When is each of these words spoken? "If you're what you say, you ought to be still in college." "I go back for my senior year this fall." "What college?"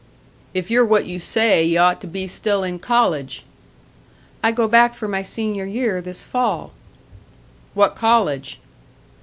"If 0.55 0.71
you're 0.71 0.83
what 0.83 1.05
you 1.05 1.19
say, 1.19 1.63
you 1.63 1.77
ought 1.77 2.01
to 2.01 2.07
be 2.07 2.25
still 2.25 2.63
in 2.63 2.79
college." 2.79 3.43
"I 4.41 4.51
go 4.51 4.67
back 4.67 4.95
for 4.95 5.07
my 5.07 5.21
senior 5.21 5.67
year 5.67 6.01
this 6.01 6.23
fall." 6.23 6.71
"What 7.75 7.93
college?" 7.95 8.59